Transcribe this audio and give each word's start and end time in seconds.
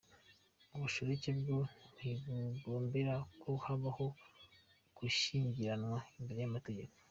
Ubushoreke 0.75 1.29
bwo 1.39 1.57
ntibugombera 1.95 3.15
ko 3.41 3.49
habaho 3.65 4.05
gushyingiranwa 4.97 5.97
imbere 6.19 6.39
y’amategeko. 6.43 6.93